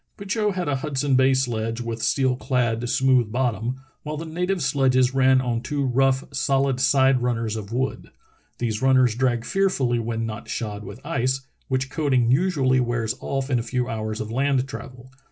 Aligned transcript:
Petitot 0.17 0.53
had 0.55 0.67
a 0.67 0.77
Hudson 0.77 1.13
Bay 1.15 1.31
sledge 1.35 1.79
with 1.79 2.01
steel 2.01 2.35
clad, 2.35 2.89
smooth 2.89 3.31
bottom, 3.31 3.81
while 4.01 4.17
the 4.17 4.25
native 4.25 4.63
sledges 4.63 5.13
ran 5.13 5.39
on 5.39 5.61
two 5.61 5.85
rough, 5.85 6.23
solid 6.33 6.79
side 6.79 7.21
runners 7.21 7.55
of 7.55 7.71
wood. 7.71 8.09
These 8.57 8.81
runners 8.81 9.13
drag 9.13 9.45
fearfully 9.45 9.99
when 9.99 10.25
not 10.25 10.49
shod 10.49 10.83
with 10.83 11.05
ice, 11.05 11.41
which 11.67 11.91
coating 11.91 12.31
usually 12.31 12.79
wears 12.79 13.13
off 13.19 13.51
in 13.51 13.59
a 13.59 13.61
few 13.61 13.87
hours 13.89 14.19
of 14.19 14.31
land 14.31 14.67
travel. 14.67 15.11